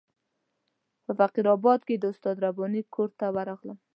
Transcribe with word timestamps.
په 1.03 1.11
فقیر 1.19 1.45
آباد 1.55 1.79
کې 1.87 1.95
د 1.97 2.05
استاد 2.11 2.35
رباني 2.45 2.81
کور 2.93 3.09
ته 3.19 3.25
ورغلم. 3.35 3.77